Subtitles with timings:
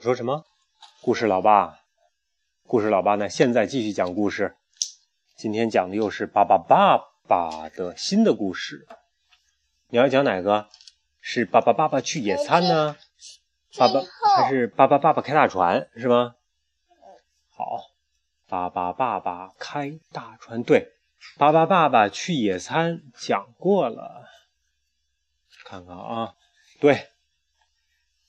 [0.00, 0.46] 说什么？
[1.02, 1.80] 故事老爸，
[2.66, 3.28] 故事老爸呢？
[3.28, 4.56] 现在继续讲故事。
[5.36, 6.96] 今天讲的又是巴巴爸
[7.28, 8.88] 爸的新的故事。
[9.88, 10.70] 你要讲哪个？
[11.20, 12.96] 是巴巴爸爸去野餐呢？
[13.76, 14.00] 爸爸
[14.38, 16.34] 还是巴巴爸爸开大船是吗？
[17.50, 17.90] 好，
[18.48, 20.62] 巴巴爸爸开大船。
[20.62, 20.94] 对，
[21.36, 24.24] 巴巴爸爸去野餐讲过了。
[25.66, 26.34] 看看啊，
[26.80, 27.10] 对。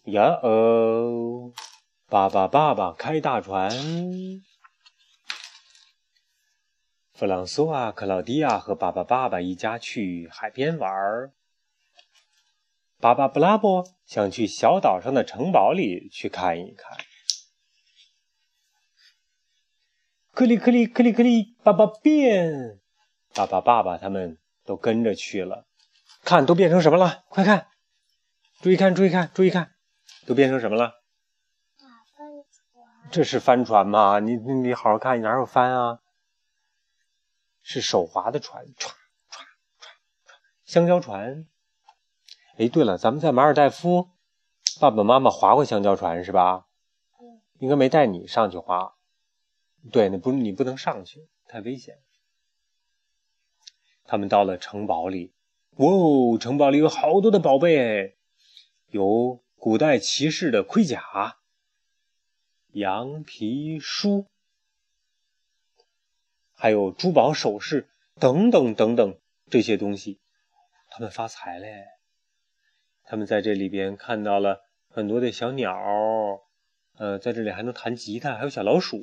[0.06, 1.54] 呀哦，
[2.10, 3.70] 爸爸爸爸开大船。
[7.14, 11.32] 弗朗索瓦、克劳迪亚和爸爸爸爸一家去海边玩儿。
[13.00, 16.98] 爸爸布拉波想去小岛上的城堡里去看一看。
[20.32, 22.80] 克里克里克里克里，爸爸变！
[23.36, 25.68] 爸爸爸爸他们都跟着去了。
[26.24, 27.24] 看，都变成什么了？
[27.30, 27.68] 快看！
[28.62, 29.76] 注意看，注意看，注意看！
[30.26, 31.02] 都变成什么了？
[33.12, 34.20] 这是帆船吗？
[34.20, 36.00] 你你你好好看，你哪有帆啊？
[37.62, 38.96] 是手划的船，歘歘歘歘，
[40.64, 41.46] 香蕉船。
[42.58, 44.10] 哎，对了，咱们在马尔代夫，
[44.80, 46.68] 爸爸妈妈划过香蕉船是吧？
[47.60, 48.96] 应该没带你上去划。
[49.92, 52.00] 对，那不你不能上去，太危险。
[54.06, 55.34] 他们到了城堡里，
[55.78, 58.18] 哇哦，城堡里有好多的宝贝，
[58.88, 59.44] 有。
[59.62, 61.38] 古代骑士的盔甲、
[62.72, 64.26] 羊皮书，
[66.56, 67.88] 还有珠宝首饰
[68.20, 69.20] 等等等等
[69.52, 70.20] 这些东西，
[70.90, 71.86] 他们发财嘞！
[73.04, 75.78] 他们在这里边看到了很多的小鸟，
[76.98, 79.00] 呃，在这里还能弹吉他，还有小老鼠。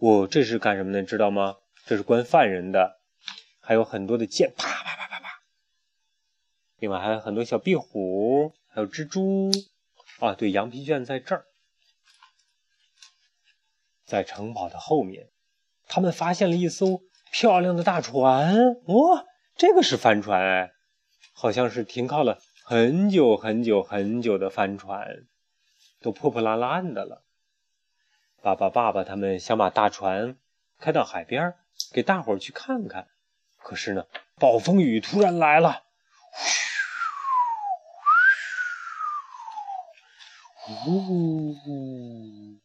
[0.00, 1.02] 哦，这是干什么的？
[1.02, 1.56] 知道吗？
[1.86, 3.00] 这是关犯人的。
[3.60, 5.40] 还有很多的剑，啪啪啪啪啪。
[6.78, 8.52] 另外还有很多小壁虎。
[8.76, 9.50] 还有蜘蛛
[10.18, 11.46] 啊，对，羊皮卷在这儿，
[14.04, 15.30] 在城堡的后面，
[15.88, 17.00] 他们发现了一艘
[17.32, 18.74] 漂亮的大船。
[18.84, 19.24] 哇，
[19.56, 20.72] 这个是帆船哎，
[21.32, 25.24] 好像是停靠了很久很久很久的帆船，
[26.02, 27.24] 都破破烂烂的了。
[28.42, 30.36] 爸爸、爸爸他们想把大船
[30.78, 31.54] 开到海边，
[31.94, 33.08] 给大伙儿去看看。
[33.56, 34.04] 可是呢，
[34.34, 35.85] 暴风雨突然来了。
[40.86, 42.58] 呜呜，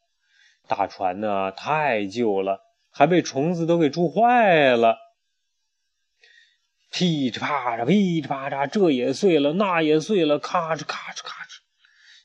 [0.67, 4.97] 大船呢太旧了，还被虫子都给蛀坏了。
[6.89, 11.59] 噼里啪啦，噼里啪啦，这也碎了，那也碎了，咔哧咔哧咔哧，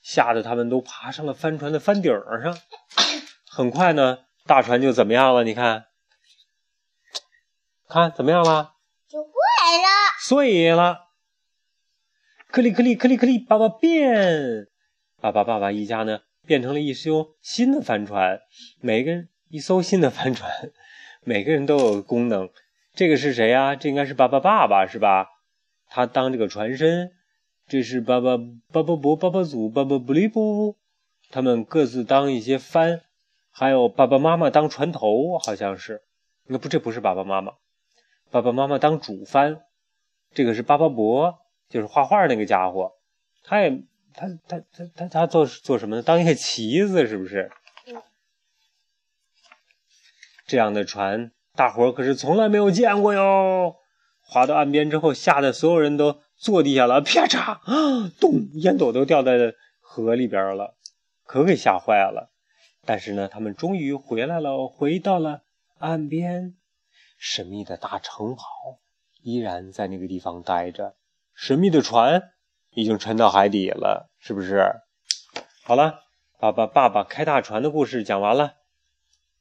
[0.03, 2.13] 吓得他们都爬上了帆船的帆顶
[2.43, 2.59] 上。
[3.49, 5.45] 很快呢，大船就怎么样了？
[5.45, 5.87] 你看，
[7.89, 8.73] 看怎么样了？
[9.09, 9.29] 就坏
[9.79, 9.89] 了，
[10.21, 11.11] 碎了。
[12.49, 14.69] 克里克里克里克里，爸爸变。
[15.27, 18.43] 爸爸、爸爸一家呢，变成了一艘新的帆船。
[18.81, 20.71] 每个人一艘新的帆船，
[21.25, 22.49] 每个人都有功能。
[22.95, 23.75] 这个是谁呀？
[23.75, 25.27] 这应该是爸爸、爸爸是吧？
[25.89, 27.11] 他当这个船身。
[27.67, 28.37] 这是爸爸、
[28.71, 30.77] 爸爸伯、爸爸祖、爸爸布里布，
[31.31, 33.01] 他们各自当一些帆。
[33.51, 36.03] 还有爸爸妈妈当船头，好像是。
[36.47, 37.55] 那不，这不是爸爸妈妈。
[38.31, 39.63] 爸爸妈妈当主帆。
[40.33, 42.93] 这个是巴巴伯，就是画画那个家伙。
[43.43, 43.83] 他也。
[44.17, 46.03] 他他他他他做做什么呢？
[46.03, 47.51] 当一个旗子是不是？
[50.47, 53.77] 这样的船，大伙儿可是从来没有见过哟。
[54.23, 60.77] 划到岸边之后，吓得所有人都坐地下了，啪嚓啊， 咚，烟斗都掉在河里边了，
[61.25, 62.33] 可给吓坏了。
[62.85, 65.43] 但是呢，他们终于回来了，回到了
[65.79, 66.57] 岸边。
[67.19, 68.43] 神秘的大城堡
[69.23, 70.97] 依然在那个地方待着，
[71.35, 72.33] 神秘的船。
[72.77, 74.71] 已经沉到海底了，是不是？
[75.65, 76.01] 好了，
[76.39, 78.56] 爸爸爸爸开大船的故事讲完了。